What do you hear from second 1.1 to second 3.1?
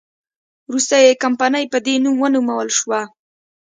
کمپنۍ په دې نوم ونومول شوه.